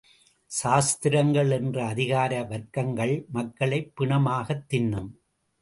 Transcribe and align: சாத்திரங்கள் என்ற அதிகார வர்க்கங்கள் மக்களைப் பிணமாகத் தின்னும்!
சாத்திரங்கள் 0.51 1.51
என்ற 1.51 1.85
அதிகார 1.85 2.41
வர்க்கங்கள் 2.43 3.27
மக்களைப் 3.29 3.93
பிணமாகத் 3.99 4.67
தின்னும்! 4.67 5.11